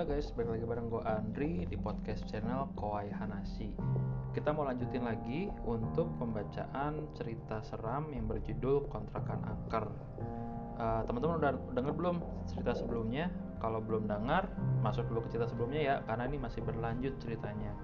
[0.00, 3.68] Halo guys, balik lagi bareng gue Andri di podcast channel Kowai Hanasi.
[4.32, 9.92] Kita mau lanjutin lagi untuk pembacaan cerita seram yang berjudul Kontrakan Angker.
[10.80, 12.16] Uh, Teman-teman udah denger belum
[12.48, 13.28] cerita sebelumnya?
[13.60, 14.48] Kalau belum dengar,
[14.80, 17.76] masuk dulu ke cerita sebelumnya ya Karena ini masih berlanjut ceritanya.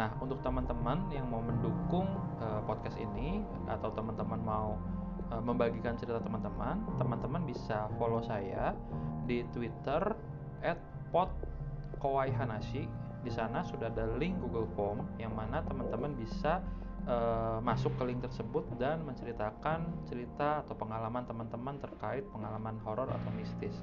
[0.00, 2.08] Nah, untuk teman-teman yang mau mendukung
[2.40, 4.80] uh, podcast ini Atau teman-teman mau
[5.28, 8.72] uh, membagikan cerita teman-teman Teman-teman bisa follow saya
[9.28, 10.00] di Twitter
[11.12, 11.28] pot
[12.00, 12.88] Kowai Hanashi.
[13.22, 16.58] Di sana sudah ada link Google Form yang mana teman-teman bisa
[17.06, 23.30] uh, masuk ke link tersebut dan menceritakan cerita atau pengalaman teman-teman terkait pengalaman horor atau
[23.30, 23.76] mistis.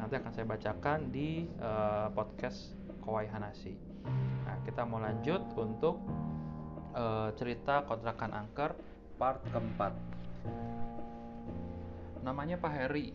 [0.00, 2.72] Nanti akan saya bacakan di uh, podcast
[3.04, 3.76] Kowai Hanashi.
[4.48, 6.00] Nah, kita mau lanjut untuk
[6.96, 8.72] uh, cerita kontrakan angker
[9.20, 9.92] part keempat.
[12.24, 13.12] Namanya Pak Heri.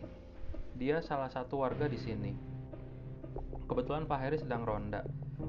[0.76, 2.55] Dia salah satu warga di sini
[3.66, 5.02] Kebetulan Pak Heri sedang ronda.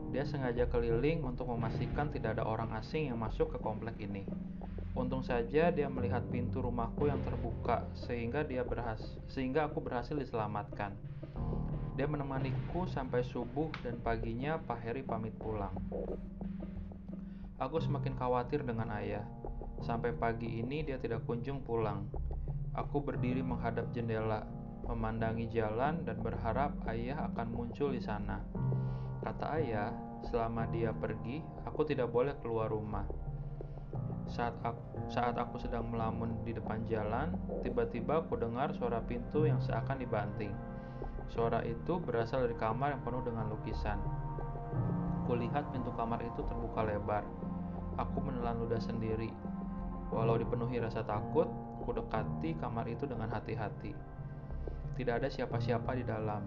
[0.10, 4.26] Dia sengaja keliling untuk memastikan tidak ada orang asing yang masuk ke komplek ini.
[4.98, 8.98] Untung saja dia melihat pintu rumahku yang terbuka sehingga dia berhas
[9.30, 10.98] sehingga aku berhasil diselamatkan.
[11.94, 15.78] Dia menemaniku sampai subuh dan paginya Pak Heri pamit pulang.
[17.62, 19.26] Aku semakin khawatir dengan ayah.
[19.86, 22.10] Sampai pagi ini dia tidak kunjung pulang.
[22.74, 24.46] Aku berdiri menghadap jendela,
[24.88, 28.40] memandangi jalan dan berharap ayah akan muncul di sana.
[29.20, 29.92] Kata ayah,
[30.32, 33.04] selama dia pergi, aku tidak boleh keluar rumah.
[34.28, 39.60] Saat aku, saat aku sedang melamun di depan jalan, tiba-tiba aku dengar suara pintu yang
[39.60, 40.52] seakan dibanting.
[41.28, 44.00] Suara itu berasal dari kamar yang penuh dengan lukisan.
[45.28, 47.24] Kulihat pintu kamar itu terbuka lebar.
[48.00, 49.32] Aku menelan ludah sendiri.
[50.08, 51.52] Walau dipenuhi rasa takut,
[51.84, 53.92] ku dekati kamar itu dengan hati-hati.
[54.98, 56.42] Tidak ada siapa-siapa di dalam.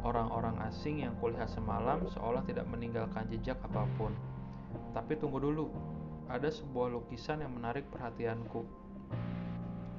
[0.00, 4.16] Orang-orang asing yang kulihat semalam seolah tidak meninggalkan jejak apa pun.
[4.96, 5.68] Tapi tunggu dulu,
[6.32, 8.64] ada sebuah lukisan yang menarik perhatianku.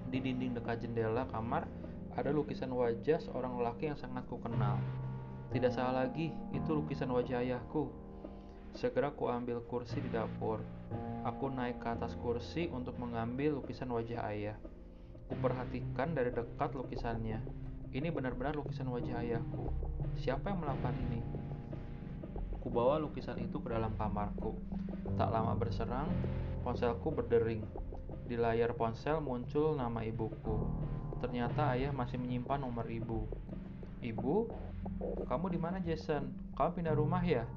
[0.09, 1.69] Di dinding dekat jendela kamar,
[2.17, 4.81] ada lukisan wajah seorang lelaki yang sangat kukenal.
[5.53, 7.93] Tidak salah lagi, itu lukisan wajah ayahku.
[8.73, 10.65] Segera ku ambil kursi di dapur.
[11.29, 14.57] Aku naik ke atas kursi untuk mengambil lukisan wajah ayah.
[15.29, 17.66] Kuperhatikan dari dekat lukisannya.
[17.95, 19.71] Ini benar-benar lukisan wajah ayahku.
[20.19, 21.23] Siapa yang melakukan ini?
[22.59, 24.59] Kubawa lukisan itu ke dalam kamarku.
[25.15, 26.11] Tak lama berserang,
[26.67, 27.63] ponselku berdering.
[28.27, 30.67] Di layar ponsel muncul nama ibuku.
[31.23, 33.23] Ternyata ayah masih menyimpan nomor ibu.
[34.03, 34.35] Ibu,
[35.23, 36.27] kamu di mana Jason?
[36.59, 37.47] Kamu pindah rumah ya?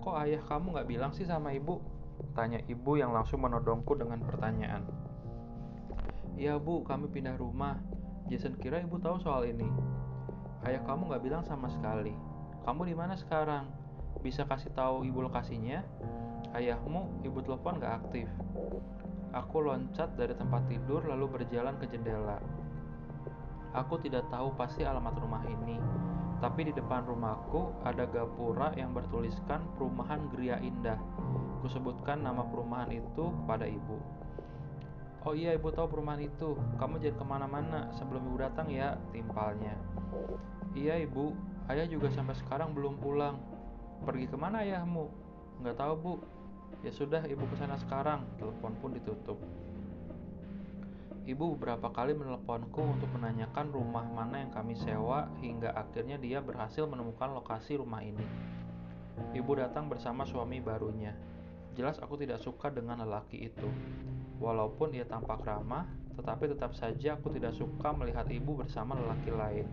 [0.00, 1.84] Kok ayah kamu nggak bilang sih sama ibu?
[2.32, 4.88] Tanya ibu yang langsung menodongku dengan pertanyaan.
[6.40, 7.78] Iya bu, kami pindah rumah.
[8.32, 9.68] Jason kira ibu tahu soal ini.
[10.64, 12.16] Ayah kamu nggak bilang sama sekali.
[12.64, 13.68] Kamu di mana sekarang?
[14.24, 15.84] Bisa kasih tahu ibu lokasinya?
[16.56, 18.30] Ayahmu, ibu telepon nggak aktif.
[19.34, 22.40] Aku loncat dari tempat tidur lalu berjalan ke jendela.
[23.74, 25.82] Aku tidak tahu pasti alamat rumah ini,
[26.38, 30.96] tapi di depan rumahku ada gapura yang bertuliskan Perumahan Gria Indah.
[31.58, 33.98] Kusebutkan nama perumahan itu kepada ibu.
[35.24, 36.52] Oh iya ibu tahu perumahan itu.
[36.76, 39.72] Kamu jangan ke mana-mana sebelum ibu datang ya, timpalnya.
[40.76, 41.32] Iya ibu,
[41.72, 43.40] ayah juga sampai sekarang belum pulang.
[44.04, 45.08] Pergi ke mana ayahmu?
[45.64, 46.14] Nggak tahu bu.
[46.84, 48.28] Ya sudah ibu ke sana sekarang.
[48.36, 49.40] Telepon pun ditutup.
[51.24, 56.84] Ibu beberapa kali menelponku untuk menanyakan rumah mana yang kami sewa hingga akhirnya dia berhasil
[56.84, 58.28] menemukan lokasi rumah ini.
[59.32, 61.16] Ibu datang bersama suami barunya.
[61.80, 63.68] Jelas aku tidak suka dengan lelaki itu.
[64.42, 69.66] Walaupun ia tampak ramah, tetapi tetap saja aku tidak suka melihat ibu bersama lelaki lain.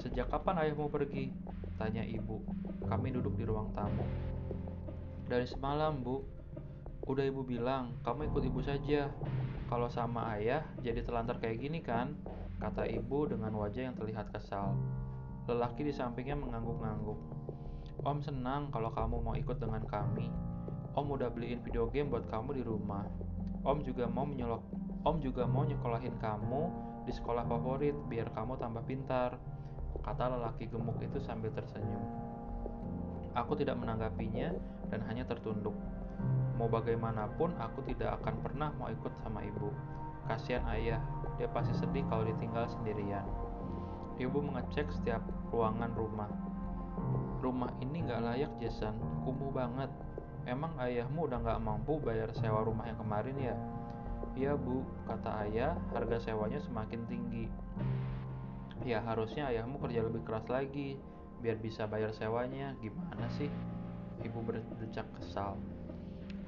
[0.00, 1.32] Sejak kapan ayahmu pergi?
[1.80, 2.42] Tanya ibu.
[2.84, 4.04] Kami duduk di ruang tamu.
[5.24, 6.20] Dari semalam, Bu.
[7.04, 9.12] Udah ibu bilang, kamu ikut ibu saja.
[9.68, 12.16] Kalau sama ayah, jadi telantar kayak gini kan?
[12.60, 14.76] Kata ibu dengan wajah yang terlihat kesal.
[15.44, 17.20] Lelaki di sampingnya mengangguk-angguk.
[18.04, 20.28] Om senang kalau kamu mau ikut dengan kami.
[20.96, 23.04] Om udah beliin video game buat kamu di rumah.
[23.64, 24.60] Om juga mau menyolok
[25.04, 26.62] Om juga mau nyekolahin kamu
[27.04, 29.36] di sekolah favorit biar kamu tambah pintar
[30.00, 32.02] kata lelaki gemuk itu sambil tersenyum.
[33.36, 34.52] Aku tidak menanggapinya
[34.88, 35.76] dan hanya tertunduk.
[36.54, 39.74] Mau bagaimanapun aku tidak akan pernah mau ikut sama ibu.
[40.24, 41.00] Kasihan ayah
[41.36, 43.26] dia pasti sedih kalau ditinggal sendirian.
[44.16, 45.20] Ibu mengecek setiap
[45.50, 46.30] ruangan rumah.
[47.42, 48.94] Rumah ini gak layak Jason.
[49.26, 49.90] Kumuh banget
[50.44, 53.56] Emang ayahmu udah nggak mampu bayar sewa rumah yang kemarin ya?
[54.36, 57.48] Iya bu, kata ayah, harga sewanya semakin tinggi.
[58.84, 61.00] Ya harusnya ayahmu kerja lebih keras lagi,
[61.40, 62.76] biar bisa bayar sewanya.
[62.84, 63.48] Gimana sih?
[64.20, 65.56] Ibu berdecak kesal.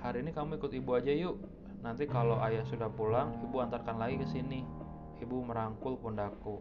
[0.04, 1.40] Hari ini kamu ikut ibu aja yuk.
[1.80, 4.60] Nanti kalau ayah sudah pulang, ibu antarkan lagi ke sini.
[5.24, 6.60] Ibu merangkul pundakku.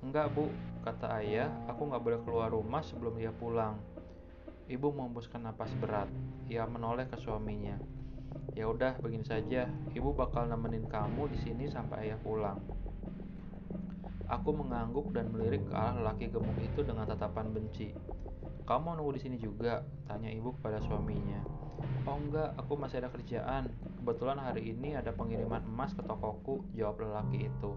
[0.00, 0.48] Enggak bu,
[0.88, 3.76] kata ayah, aku nggak boleh keluar rumah sebelum dia pulang.
[4.72, 6.08] Ibu membuskan napas berat.
[6.48, 7.76] Ia menoleh ke suaminya.
[8.56, 9.68] Ya udah, begini saja.
[9.92, 12.56] Ibu bakal nemenin kamu di sini sampai ayah pulang.
[14.32, 17.92] Aku mengangguk dan melirik ke arah laki gemuk itu dengan tatapan benci.
[18.64, 19.84] Kamu mau nunggu di sini juga?
[20.08, 21.44] Tanya ibu kepada suaminya.
[22.08, 23.68] Oh enggak, aku masih ada kerjaan.
[24.00, 27.76] Kebetulan hari ini ada pengiriman emas ke tokoku, jawab lelaki itu.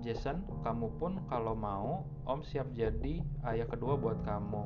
[0.00, 3.20] Jason, kamu pun kalau mau, Om siap jadi
[3.52, 4.64] ayah kedua buat kamu.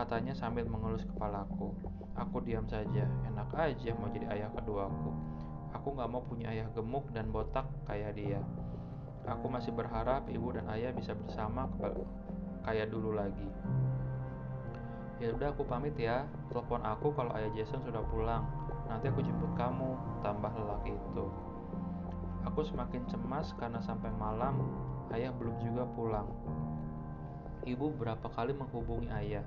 [0.00, 1.76] Katanya sambil mengelus kepalaku.
[2.16, 5.12] Aku diam saja, enak aja mau jadi ayah keduaku.
[5.76, 8.40] Aku gak mau punya ayah gemuk dan botak kayak dia.
[9.28, 11.68] Aku masih berharap ibu dan ayah bisa bersama
[12.64, 13.44] kayak dulu lagi.
[15.20, 16.24] Ya udah aku pamit ya.
[16.48, 18.48] Telepon aku kalau ayah Jason sudah pulang.
[18.88, 21.28] Nanti aku jemput kamu, tambah lelaki itu.
[22.48, 24.64] Aku semakin cemas karena sampai malam
[25.12, 26.24] ayah belum juga pulang.
[27.68, 29.44] Ibu berapa kali menghubungi ayah,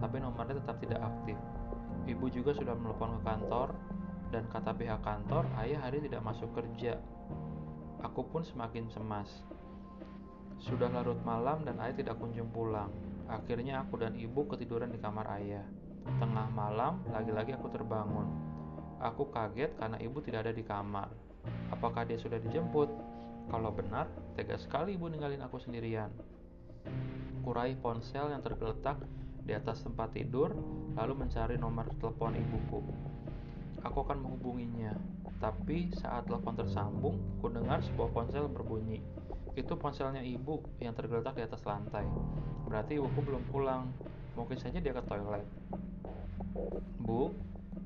[0.00, 1.38] tapi nomornya tetap tidak aktif.
[2.04, 3.72] Ibu juga sudah menelpon ke kantor,
[4.28, 7.00] dan kata pihak kantor, ayah hari tidak masuk kerja.
[8.04, 9.30] Aku pun semakin cemas.
[10.60, 12.92] Sudah larut malam dan ayah tidak kunjung pulang.
[13.24, 15.64] Akhirnya aku dan ibu ketiduran di kamar ayah.
[16.04, 18.28] Tengah malam, lagi-lagi aku terbangun.
[19.00, 21.08] Aku kaget karena ibu tidak ada di kamar.
[21.72, 22.92] Apakah dia sudah dijemput?
[23.48, 26.12] Kalau benar, tega sekali ibu ninggalin aku sendirian.
[27.44, 29.04] Kurai ponsel yang tergeletak
[29.44, 30.56] di atas tempat tidur,
[30.96, 32.80] lalu mencari nomor telepon ibuku.
[33.84, 34.96] Aku akan menghubunginya,
[35.44, 39.04] tapi saat telepon tersambung, ku dengar sebuah ponsel berbunyi.
[39.52, 42.08] Itu ponselnya ibu yang tergeletak di atas lantai.
[42.64, 43.92] Berarti ibuku belum pulang.
[44.34, 45.44] Mungkin saja dia ke toilet.
[46.98, 47.30] Bu,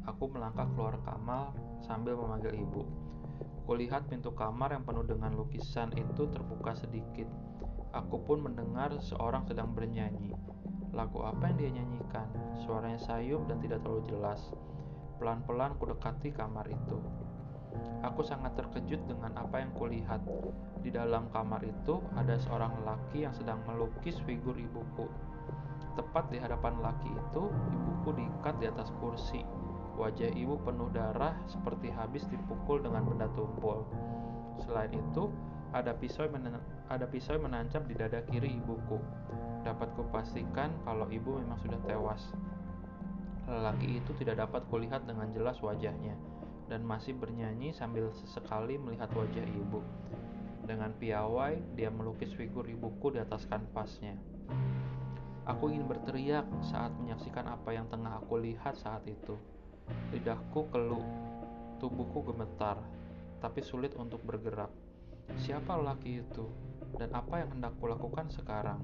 [0.06, 1.52] aku melangkah keluar kamar
[1.84, 2.86] sambil memanggil ibu.
[3.68, 7.28] Kulihat pintu kamar yang penuh dengan lukisan itu terbuka sedikit.
[7.98, 10.30] Aku pun mendengar seorang sedang bernyanyi.
[10.94, 12.30] Lagu apa yang dia nyanyikan?
[12.62, 14.54] Suaranya sayup dan tidak terlalu jelas.
[15.18, 17.02] Pelan-pelan kudekati kamar itu.
[18.06, 20.22] Aku sangat terkejut dengan apa yang kulihat.
[20.78, 25.10] Di dalam kamar itu ada seorang lelaki yang sedang melukis figur ibuku.
[25.98, 29.42] Tepat di hadapan lelaki itu, ibuku diikat di atas kursi.
[29.98, 33.82] Wajah ibu penuh darah seperti habis dipukul dengan benda tumpul.
[34.62, 35.34] Selain itu,
[35.72, 38.96] ada pisau yang ada pisau menancap di dada kiri ibuku.
[39.66, 42.22] Dapat kupastikan kalau ibu memang sudah tewas.
[43.48, 46.16] Lelaki itu tidak dapat kulihat dengan jelas wajahnya
[46.68, 49.80] dan masih bernyanyi sambil sesekali melihat wajah ibu.
[50.68, 54.12] Dengan piawai, dia melukis figur ibuku di atas kanvasnya.
[55.48, 59.32] Aku ingin berteriak saat menyaksikan apa yang tengah aku lihat saat itu.
[60.12, 61.04] Lidahku keluh,
[61.80, 62.76] tubuhku gemetar,
[63.40, 64.68] tapi sulit untuk bergerak.
[65.36, 66.48] Siapa lelaki itu?
[66.96, 68.80] Dan apa yang hendak kulakukan sekarang?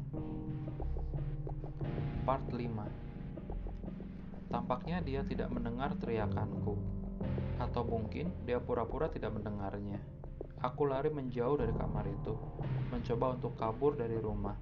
[2.28, 6.76] Part 5 Tampaknya dia tidak mendengar teriakanku.
[7.56, 9.98] Atau mungkin dia pura-pura tidak mendengarnya.
[10.60, 12.32] Aku lari menjauh dari kamar itu,
[12.88, 14.56] mencoba untuk kabur dari rumah.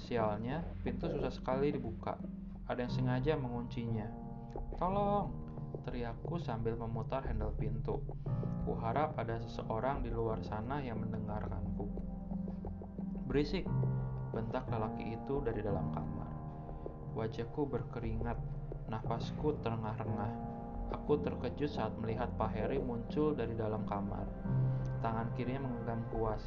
[0.00, 2.16] Sialnya, pintu susah sekali dibuka.
[2.64, 4.08] Ada yang sengaja menguncinya.
[4.80, 5.51] Tolong!
[5.82, 7.98] Teriakku sambil memutar handle pintu.
[8.62, 11.90] Kuharap ada seseorang di luar sana yang mendengarkanku.
[13.26, 13.66] Berisik,
[14.30, 16.30] bentak lelaki itu dari dalam kamar.
[17.18, 18.38] Wajahku berkeringat,
[18.86, 20.32] nafasku terengah-rengah.
[20.92, 24.28] Aku terkejut saat melihat Pak Heri muncul dari dalam kamar.
[25.02, 26.42] Tangan kirinya menggenggam kuas,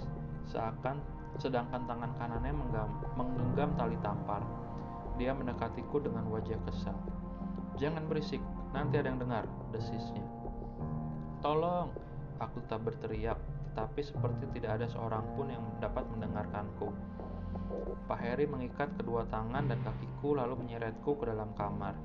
[0.47, 1.01] seakan
[1.35, 2.53] sedangkan tangan kanannya
[3.19, 4.39] menggenggam tali tampar.
[5.19, 6.95] Dia mendekatiku dengan wajah kesal.
[7.75, 8.39] Jangan berisik,
[8.71, 10.23] nanti ada yang dengar, desisnya.
[11.45, 11.93] Tolong,
[12.41, 13.37] aku tak berteriak,
[13.71, 16.89] tetapi seperti tidak ada seorang pun yang dapat mendengarkanku.
[18.05, 21.97] Pak Heri mengikat kedua tangan dan kakiku lalu menyeretku ke dalam kamar.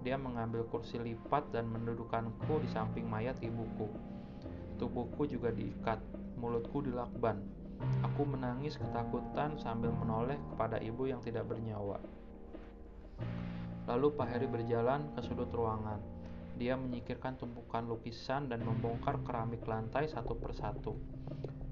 [0.00, 3.90] Dia mengambil kursi lipat dan mendudukkanku di samping mayat ibuku.
[4.80, 6.00] Tubuhku juga diikat,
[6.40, 7.44] mulutku dilakban.
[8.00, 12.00] Aku menangis ketakutan sambil menoleh kepada ibu yang tidak bernyawa.
[13.90, 15.98] Lalu Pak Heri berjalan ke sudut ruangan.
[16.54, 20.94] Dia menyikirkan tumpukan lukisan dan membongkar keramik lantai satu persatu.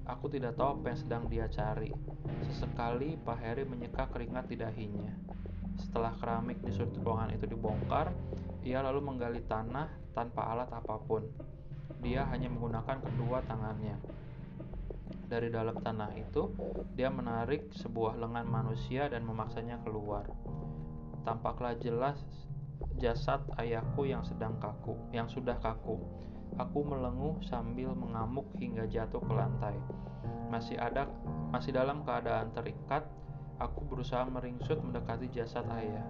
[0.03, 1.95] Aku tidak tahu apa yang sedang dia cari.
[2.43, 5.15] Sesekali Pak Heri menyeka keringat di dahinya.
[5.79, 8.11] Setelah keramik di sudut ruangan itu dibongkar,
[8.67, 11.23] ia lalu menggali tanah tanpa alat apa pun.
[12.03, 13.95] Dia hanya menggunakan kedua tangannya.
[15.23, 16.51] Dari dalam tanah itu,
[16.99, 20.27] dia menarik sebuah lengan manusia dan memaksanya keluar.
[21.29, 22.17] Tampaklah jelas
[22.97, 26.01] jasad ayahku yang sedang kaku, yang sudah kaku.
[26.57, 29.77] Aku melenguh sambil mengamuk hingga jatuh ke lantai.
[30.49, 31.05] Masih ada
[31.53, 33.05] masih dalam keadaan terikat,
[33.61, 36.01] aku berusaha meringsut mendekati jasad ayah.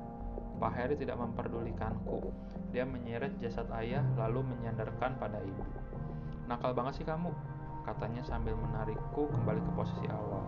[0.55, 2.31] Pak Heri tidak memperdulikanku.
[2.71, 5.67] Dia menyeret jasad ayah lalu menyandarkan pada ibu.
[6.47, 7.35] Nakal banget sih kamu,
[7.83, 10.47] katanya sambil menarikku kembali ke posisi awal.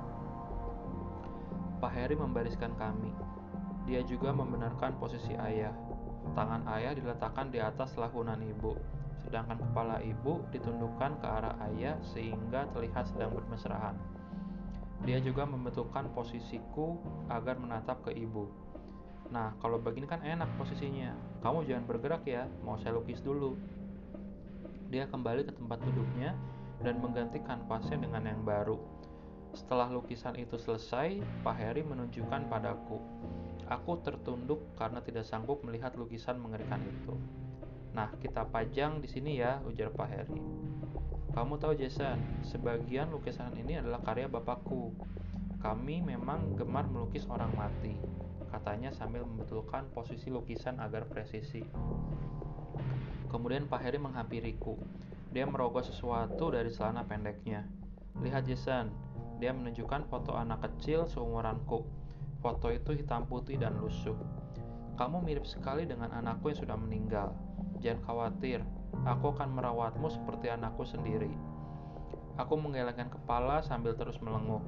[1.84, 3.31] Pak Heri membariskan kami.
[3.90, 5.74] Dia juga membenarkan posisi ayah.
[6.38, 8.78] Tangan ayah diletakkan di atas lahunan ibu,
[9.26, 13.98] sedangkan kepala ibu ditundukkan ke arah ayah sehingga terlihat sedang bermesraan.
[15.02, 18.46] Dia juga membetulkan posisiku agar menatap ke ibu.
[19.34, 21.16] Nah, kalau begini kan enak posisinya.
[21.42, 23.58] Kamu jangan bergerak ya, mau saya lukis dulu.
[24.94, 26.38] Dia kembali ke tempat duduknya
[26.84, 28.78] dan mengganti kanvasnya dengan yang baru.
[29.52, 33.04] Setelah lukisan itu selesai, Pak Heri menunjukkan padaku.
[33.68, 37.16] Aku tertunduk karena tidak sanggup melihat lukisan mengerikan itu.
[37.92, 40.40] Nah, kita pajang di sini ya, ujar Pak Heri.
[41.32, 44.92] Kamu tahu Jason, sebagian lukisan ini adalah karya bapakku.
[45.64, 47.96] Kami memang gemar melukis orang mati,
[48.52, 51.64] katanya sambil membetulkan posisi lukisan agar presisi.
[53.32, 54.76] Kemudian Pak Heri menghampiriku.
[55.32, 57.64] Dia merogoh sesuatu dari celana pendeknya.
[58.20, 58.92] Lihat Jason,
[59.42, 61.82] dia menunjukkan foto anak kecil seumuranku.
[62.46, 64.16] Foto itu hitam putih dan lusuh.
[65.02, 67.34] Kamu mirip sekali dengan anakku yang sudah meninggal.
[67.82, 68.62] Jangan khawatir,
[69.02, 71.34] Aku akan merawatmu seperti anakku sendiri.
[72.38, 74.62] Aku menggelengkan kepala sambil terus melenguh.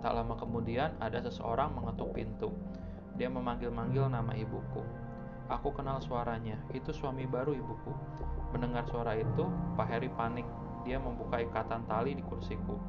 [0.00, 2.48] Tak lama kemudian ada seseorang mengetuk pintu.
[3.20, 4.80] Dia memanggil-manggil nama ibuku.
[5.52, 7.92] Aku kenal suaranya, itu suami baru ibuku.
[8.56, 9.44] Mendengar suara itu,
[9.76, 10.48] Pak Heri panik.
[10.88, 12.80] Dia membuka ikatan tali di kursiku.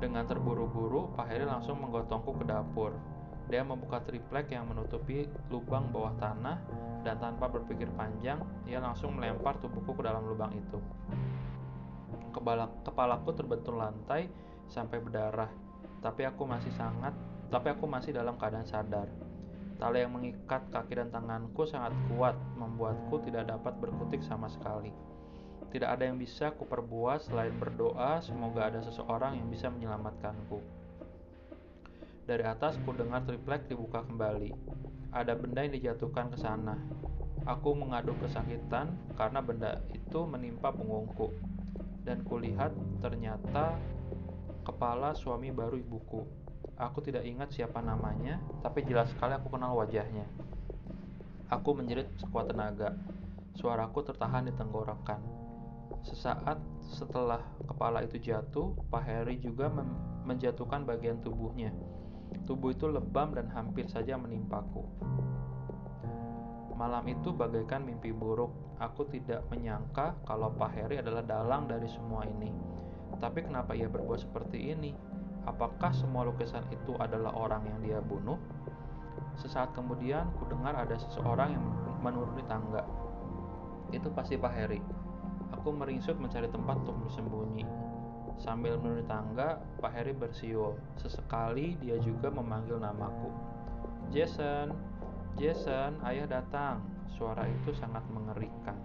[0.00, 2.96] Dengan terburu-buru, Pak Heri langsung menggotongku ke dapur.
[3.52, 6.56] Dia membuka triplek yang menutupi lubang bawah tanah
[7.04, 10.80] dan tanpa berpikir panjang, ia langsung melempar tubuhku ke dalam lubang itu.
[12.32, 14.32] Kepala, kepalaku terbentur lantai
[14.72, 15.52] sampai berdarah,
[16.00, 17.12] tapi aku masih sangat,
[17.52, 19.10] tapi aku masih dalam keadaan sadar.
[19.76, 25.09] Tali yang mengikat kaki dan tanganku sangat kuat, membuatku tidak dapat berkutik sama sekali.
[25.70, 30.58] Tidak ada yang bisa kuperbuat selain berdoa semoga ada seseorang yang bisa menyelamatkanku.
[32.26, 34.50] Dari atas ku dengar triplek dibuka kembali
[35.10, 36.78] ada benda yang dijatuhkan ke sana.
[37.42, 41.34] Aku mengadu kesakitan karena benda itu menimpa punggungku.
[42.06, 42.70] Dan kulihat
[43.02, 43.74] ternyata
[44.62, 46.22] kepala suami baru ibuku.
[46.78, 50.24] Aku tidak ingat siapa namanya, tapi jelas sekali aku kenal wajahnya.
[51.50, 52.94] Aku menjerit sekuat tenaga.
[53.58, 55.39] Suaraku tertahan di tenggorokan.
[56.00, 59.68] Sesaat setelah kepala itu jatuh, Pak Heri juga
[60.24, 61.70] menjatuhkan bagian tubuhnya.
[62.48, 64.86] Tubuh itu lebam dan hampir saja menimpaku.
[66.80, 68.48] Malam itu bagaikan mimpi buruk.
[68.80, 72.48] Aku tidak menyangka kalau Pak Heri adalah dalang dari semua ini.
[73.20, 74.96] Tapi kenapa ia berbuat seperti ini?
[75.44, 78.40] Apakah semua lukisan itu adalah orang yang dia bunuh?
[79.36, 81.64] Sesaat kemudian, ku dengar ada seseorang yang
[82.00, 82.88] menuruni tangga.
[83.92, 84.80] Itu pasti Pak Heri.
[85.56, 87.66] Aku meringsut mencari tempat untuk bersembunyi.
[88.40, 90.78] Sambil menuruni tangga, Pak Heri bersiul.
[90.96, 93.28] Sesekali dia juga memanggil namaku.
[94.08, 94.72] Jason,
[95.36, 96.80] Jason, ayah datang.
[97.12, 98.80] Suara itu sangat mengerikan.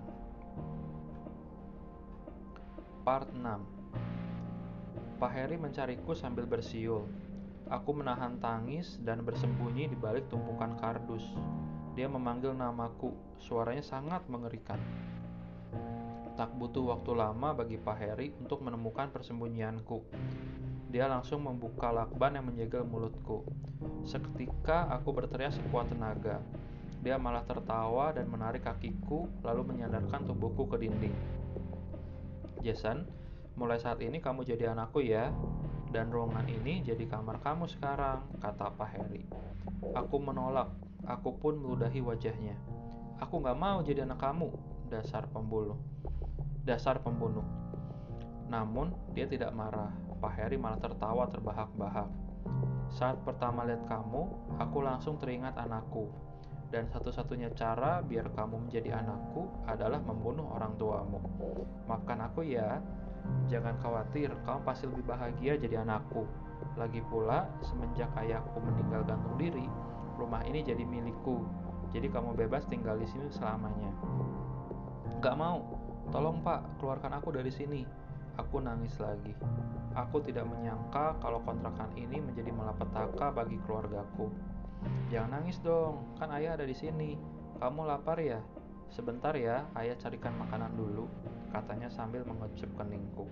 [3.05, 7.07] Part 6 Pak Heri mencariku sambil bersiul.
[7.71, 11.23] Aku menahan tangis dan bersembunyi di balik tumpukan kardus.
[11.95, 13.15] Dia memanggil namaku.
[13.39, 14.77] Suaranya sangat mengerikan.
[16.35, 20.03] Tak butuh waktu lama bagi Pak Heri untuk menemukan persembunyianku.
[20.91, 23.47] Dia langsung membuka lakban yang menjegal mulutku.
[24.03, 26.43] Seketika aku berteriak sekuat tenaga.
[26.99, 31.15] Dia malah tertawa dan menarik kakiku, lalu menyandarkan tubuhku ke dinding.
[32.59, 33.07] Jason,
[33.55, 35.31] mulai saat ini kamu jadi anakku ya,
[35.95, 39.23] dan ruangan ini jadi kamar kamu sekarang, kata Pak Heri.
[39.95, 40.67] Aku menolak,
[41.07, 42.59] aku pun meludahi wajahnya.
[43.23, 45.77] Aku gak mau jadi anak kamu, dasar pembunuh
[46.65, 47.45] dasar pembunuh.
[48.49, 49.93] Namun, dia tidak marah.
[50.17, 52.09] Pak Heri malah tertawa terbahak-bahak.
[52.89, 54.25] Saat pertama lihat kamu,
[54.57, 56.09] aku langsung teringat anakku.
[56.73, 61.21] Dan satu-satunya cara biar kamu menjadi anakku adalah membunuh orang tuamu.
[61.85, 62.81] Maafkan aku ya.
[63.49, 66.25] Jangan khawatir, kamu pasti lebih bahagia jadi anakku.
[66.77, 69.65] Lagi pula, semenjak ayahku meninggal gantung diri,
[70.17, 71.45] rumah ini jadi milikku.
[71.93, 73.89] Jadi kamu bebas tinggal di sini selamanya.
[75.25, 75.57] Gak mau,
[76.13, 77.81] Tolong pak, keluarkan aku dari sini.
[78.37, 79.33] Aku nangis lagi.
[79.97, 84.29] Aku tidak menyangka kalau kontrakan ini menjadi malapetaka bagi keluargaku.
[85.09, 87.17] Jangan nangis dong, kan ayah ada di sini.
[87.57, 88.37] Kamu lapar ya?
[88.93, 91.09] Sebentar ya, ayah carikan makanan dulu,
[91.49, 93.25] katanya sambil mengecup keningku.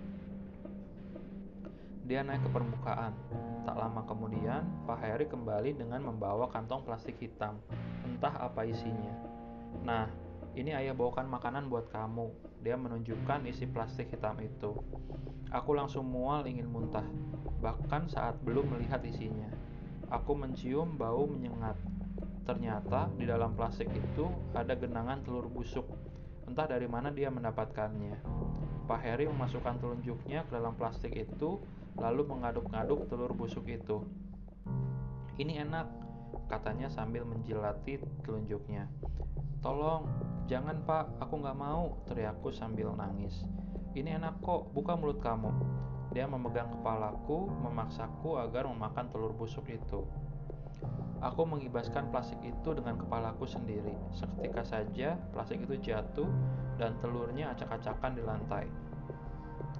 [2.10, 3.14] Dia naik ke permukaan.
[3.62, 7.62] Tak lama kemudian, Pak Heri kembali dengan membawa kantong plastik hitam.
[8.02, 9.14] Entah apa isinya.
[9.86, 10.23] Nah,
[10.54, 12.30] ini ayah bawakan makanan buat kamu.
[12.62, 14.72] Dia menunjukkan isi plastik hitam itu.
[15.50, 17.04] Aku langsung mual ingin muntah,
[17.58, 19.50] bahkan saat belum melihat isinya.
[20.10, 21.74] Aku mencium bau menyengat.
[22.46, 25.90] Ternyata di dalam plastik itu ada genangan telur busuk.
[26.46, 28.20] Entah dari mana dia mendapatkannya.
[28.84, 31.56] Pak Heri memasukkan telunjuknya ke dalam plastik itu,
[31.96, 34.04] lalu mengaduk-ngaduk telur busuk itu.
[35.40, 35.88] Ini enak,
[36.46, 38.86] katanya sambil menjilati telunjuknya.
[39.64, 40.04] Tolong,
[40.44, 43.44] jangan pak, aku nggak mau, teriakku sambil nangis.
[43.94, 45.50] Ini enak kok, buka mulut kamu.
[46.12, 50.06] Dia memegang kepalaku, memaksaku agar memakan telur busuk itu.
[51.24, 53.96] Aku mengibaskan plastik itu dengan kepalaku sendiri.
[54.12, 56.28] Seketika saja, plastik itu jatuh
[56.76, 58.66] dan telurnya acak-acakan di lantai.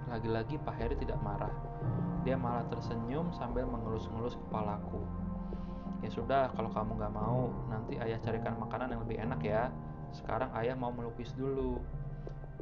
[0.08, 1.52] Lagi-lagi Pak Heri tidak marah.
[2.24, 5.04] Dia malah tersenyum sambil mengelus-ngelus kepalaku.
[6.00, 9.68] Ya sudah, kalau kamu gak mau, nanti ayah carikan makanan yang lebih enak ya.
[10.14, 11.82] Sekarang ayah mau melukis dulu.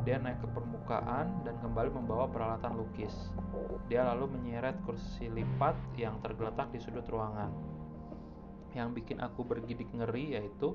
[0.02, 3.12] Dia naik ke permukaan dan kembali membawa peralatan lukis.
[3.86, 7.52] Dia lalu menyeret kursi lipat yang tergeletak di sudut ruangan.
[8.72, 10.72] Yang bikin aku bergidik ngeri yaitu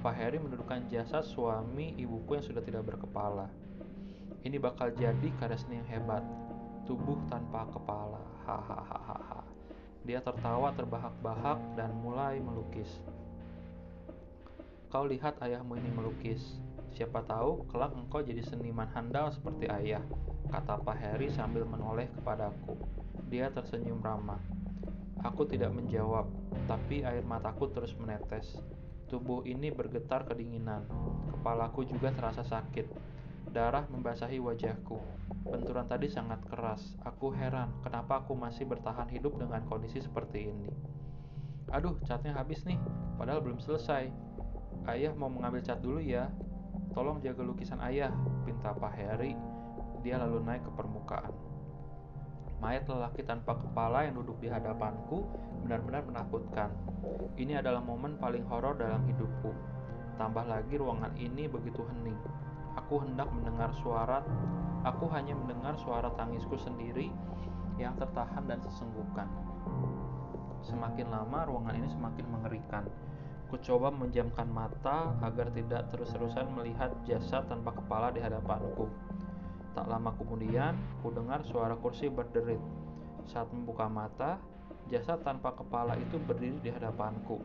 [0.00, 3.50] Pak Heri mendudukkan jasad suami ibuku yang sudah tidak berkepala.
[4.46, 6.24] Ini bakal jadi karya seni yang hebat.
[6.88, 8.22] Tubuh tanpa kepala.
[8.46, 9.44] Hahaha.
[10.06, 12.88] Dia tertawa terbahak-bahak dan mulai melukis.
[14.90, 16.58] Kau lihat ayahmu ini melukis.
[16.90, 20.02] Siapa tahu kelak engkau jadi seniman handal seperti ayah,
[20.50, 22.74] kata Pak Heri sambil menoleh kepadaku.
[23.30, 24.42] Dia tersenyum ramah.
[25.22, 26.26] Aku tidak menjawab,
[26.66, 28.58] tapi air mataku terus menetes.
[29.06, 30.82] Tubuh ini bergetar kedinginan.
[31.38, 32.90] Kepalaku juga terasa sakit.
[33.54, 34.98] Darah membasahi wajahku.
[35.46, 36.98] Benturan tadi sangat keras.
[37.06, 40.70] Aku heran kenapa aku masih bertahan hidup dengan kondisi seperti ini.
[41.70, 42.82] Aduh, catnya habis nih,
[43.14, 44.10] padahal belum selesai.
[44.88, 46.30] Ayah mau mengambil cat dulu ya.
[46.96, 48.10] Tolong jaga lukisan ayah,
[48.42, 49.36] pinta Pak Heri.
[50.00, 51.32] Dia lalu naik ke permukaan.
[52.60, 55.24] Mayat lelaki tanpa kepala yang duduk di hadapanku
[55.64, 56.68] benar-benar menakutkan.
[57.40, 59.52] Ini adalah momen paling horor dalam hidupku.
[60.20, 62.20] Tambah lagi ruangan ini begitu hening.
[62.76, 64.20] Aku hendak mendengar suara,
[64.84, 67.08] aku hanya mendengar suara tangisku sendiri
[67.80, 69.24] yang tertahan dan sesenggukan.
[70.60, 72.84] Semakin lama ruangan ini semakin mengerikan.
[73.50, 78.86] Ku coba menjamkan mata agar tidak terus-terusan melihat jasad tanpa kepala di hadapanku.
[79.74, 82.62] Tak lama kemudian, ku dengar suara kursi berderit.
[83.26, 84.38] Saat membuka mata,
[84.86, 87.42] jasad tanpa kepala itu berdiri di hadapanku.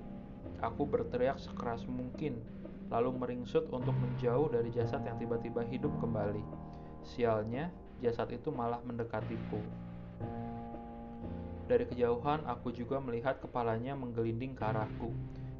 [0.61, 2.37] Aku berteriak sekeras mungkin
[2.93, 6.45] lalu meringsut untuk menjauh dari jasad yang tiba-tiba hidup kembali.
[7.01, 9.57] Sialnya, jasad itu malah mendekatiku.
[11.65, 15.09] Dari kejauhan, aku juga melihat kepalanya menggelinding ke arahku.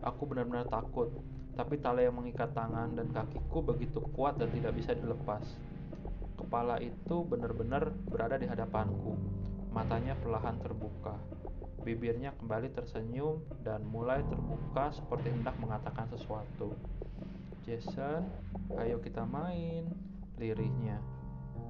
[0.04, 1.14] Aku benar-benar takut,
[1.56, 5.44] tapi tali yang mengikat tangan dan kakiku begitu kuat dan tidak bisa dilepas.
[6.36, 9.16] Kepala itu benar-benar berada di hadapanku.
[9.72, 11.16] Matanya perlahan terbuka.
[11.88, 16.76] Bibirnya kembali tersenyum dan mulai terbuka seperti hendak mengatakan sesuatu.
[17.64, 18.28] Jason,
[18.78, 19.90] ayo kita main,
[20.38, 21.00] lirihnya.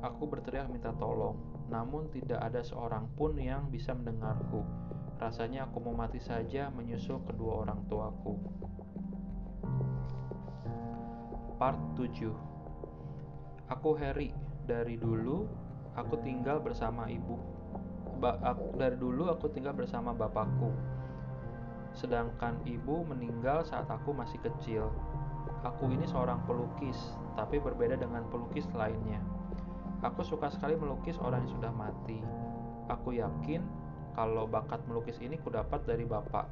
[0.01, 1.37] Aku berteriak minta tolong,
[1.69, 4.65] namun tidak ada seorang pun yang bisa mendengarku.
[5.15, 8.35] Rasanya aku mau mati saja menyusul kedua orang tuaku.
[11.55, 14.35] Part 7 Aku Harry,
[14.67, 15.47] dari dulu
[15.95, 17.39] aku tinggal bersama ibu.
[18.19, 18.35] Ba
[18.75, 20.75] dari dulu aku tinggal bersama bapakku.
[21.95, 24.91] Sedangkan ibu meninggal saat aku masih kecil.
[25.63, 29.23] Aku ini seorang pelukis, tapi berbeda dengan pelukis lainnya.
[30.03, 32.19] Aku suka sekali melukis orang yang sudah mati.
[32.91, 33.63] Aku yakin
[34.15, 36.47] kalau bakat melukis ini kudapat dari bapak,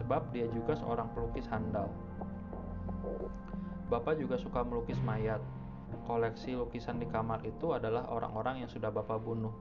[0.00, 1.92] sebab dia juga seorang pelukis handal.
[3.92, 5.44] Bapak juga suka melukis mayat.
[6.08, 9.52] Koleksi lukisan di kamar itu adalah orang-orang yang sudah bapak bunuh.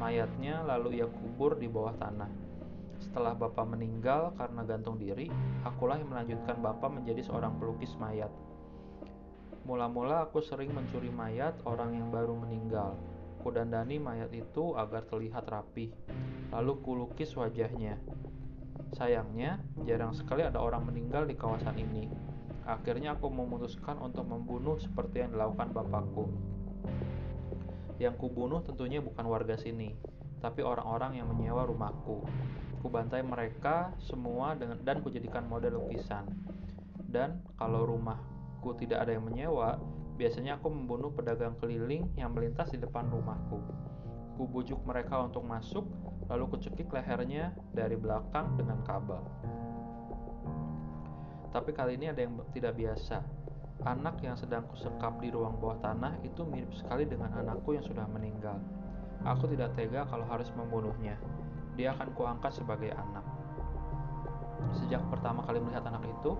[0.00, 2.32] Mayatnya lalu ia kubur di bawah tanah.
[2.98, 5.28] Setelah Bapak meninggal karena gantung diri,
[5.66, 8.32] akulah yang melanjutkan Bapak menjadi seorang pelukis mayat.
[9.68, 12.96] Mula-mula aku sering mencuri mayat orang yang baru meninggal.
[13.44, 15.92] Kudandani mayat itu agar terlihat rapih,
[16.48, 18.00] lalu kulukis wajahnya.
[18.96, 22.08] Sayangnya, jarang sekali ada orang meninggal di kawasan ini.
[22.64, 26.32] Akhirnya aku memutuskan untuk membunuh seperti yang dilakukan bapakku.
[28.00, 29.92] Yang kubunuh tentunya bukan warga sini,
[30.40, 32.24] tapi orang-orang yang menyewa rumahku.
[32.80, 36.24] Kubantai mereka semua dengan dan kujadikan model lukisan.
[37.04, 39.76] Dan kalau rumahku tidak ada yang menyewa,
[40.14, 43.58] biasanya aku membunuh pedagang keliling yang melintas di depan rumahku.
[44.38, 45.86] Kubujuk mereka untuk masuk,
[46.26, 49.22] lalu kucekik lehernya dari belakang dengan kabel.
[51.54, 53.22] Tapi kali ini ada yang tidak biasa.
[53.86, 58.06] Anak yang sedang kusekap di ruang bawah tanah itu mirip sekali dengan anakku yang sudah
[58.10, 58.58] meninggal.
[59.22, 61.14] Aku tidak tega kalau harus membunuhnya.
[61.78, 63.22] Dia akan kuangkat sebagai anak.
[64.74, 66.34] Sejak pertama kali melihat anak itu,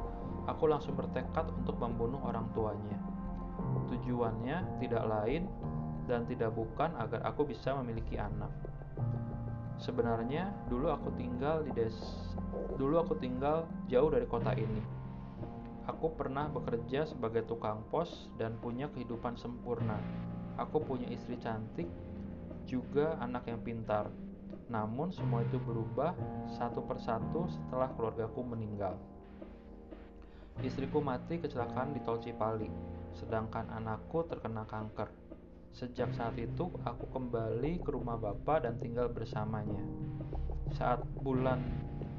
[0.47, 2.99] aku langsung bertekad untuk membunuh orang tuanya.
[3.91, 5.49] Tujuannya tidak lain
[6.05, 8.51] dan tidak bukan agar aku bisa memiliki anak.
[9.81, 11.95] Sebenarnya dulu aku tinggal di des
[12.79, 15.05] dulu aku tinggal jauh dari kota ini
[15.85, 20.01] Aku pernah bekerja sebagai tukang pos dan punya kehidupan sempurna.
[20.57, 21.85] Aku punya istri cantik,
[22.65, 24.09] juga anak yang pintar.
[24.73, 26.17] Namun semua itu berubah
[26.57, 28.97] satu persatu setelah keluargaku meninggal.
[30.65, 32.73] Istriku mati kecelakaan di tol Cipali,
[33.17, 35.11] sedangkan anakku terkena kanker.
[35.75, 39.83] Sejak saat itu, aku kembali ke rumah bapak dan tinggal bersamanya.
[40.79, 41.59] Saat bulan,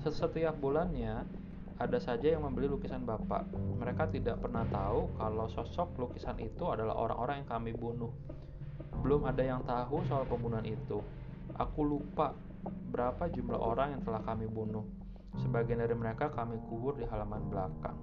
[0.03, 1.23] setiap bulannya,
[1.75, 3.51] ada saja yang membeli lukisan Bapak.
[3.51, 8.12] Mereka tidak pernah tahu kalau sosok lukisan itu adalah orang-orang yang kami bunuh.
[9.03, 11.03] Belum ada yang tahu soal pembunuhan itu.
[11.60, 12.31] Aku lupa
[12.95, 14.88] berapa jumlah orang yang telah kami bunuh.
[15.36, 17.99] Sebagian dari mereka kami kubur di halaman belakang.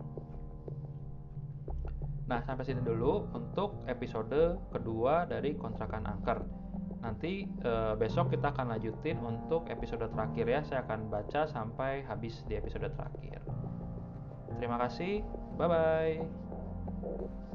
[2.32, 6.40] Nah, sampai sini dulu untuk episode kedua dari kontrakan angker.
[7.04, 10.64] Nanti e, besok kita akan lanjutin untuk episode terakhir ya.
[10.64, 13.44] Saya akan baca sampai habis di episode terakhir.
[14.56, 15.20] Terima kasih.
[15.60, 17.51] Bye bye.